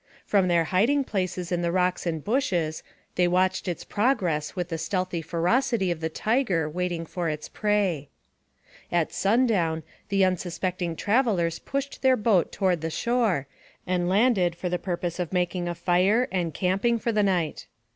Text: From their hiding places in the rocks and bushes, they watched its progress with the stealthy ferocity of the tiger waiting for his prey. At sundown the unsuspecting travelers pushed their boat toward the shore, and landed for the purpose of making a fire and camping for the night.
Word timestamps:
From 0.25 0.47
their 0.47 0.63
hiding 0.63 1.03
places 1.03 1.51
in 1.51 1.61
the 1.61 1.71
rocks 1.71 2.07
and 2.07 2.23
bushes, 2.23 2.81
they 3.13 3.27
watched 3.27 3.67
its 3.67 3.83
progress 3.83 4.55
with 4.55 4.69
the 4.69 4.79
stealthy 4.79 5.21
ferocity 5.21 5.91
of 5.91 5.99
the 5.99 6.09
tiger 6.09 6.67
waiting 6.67 7.05
for 7.05 7.27
his 7.29 7.47
prey. 7.49 8.09
At 8.91 9.13
sundown 9.13 9.83
the 10.09 10.25
unsuspecting 10.25 10.95
travelers 10.95 11.59
pushed 11.59 12.01
their 12.01 12.17
boat 12.17 12.51
toward 12.51 12.81
the 12.81 12.89
shore, 12.89 13.45
and 13.85 14.09
landed 14.09 14.55
for 14.55 14.69
the 14.69 14.79
purpose 14.79 15.19
of 15.19 15.31
making 15.31 15.67
a 15.67 15.75
fire 15.75 16.27
and 16.31 16.51
camping 16.51 16.97
for 16.97 17.11
the 17.11 17.21
night. 17.21 17.67